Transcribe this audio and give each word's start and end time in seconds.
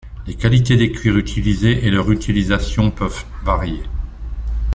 Les 0.25 0.33
qualités 0.33 0.77
des 0.77 0.91
cuirs 0.91 1.15
utilisés 1.17 1.85
et 1.85 1.91
leurs 1.91 2.09
utilisations 2.09 2.89
peuvent 2.89 3.23
varier. 3.43 3.83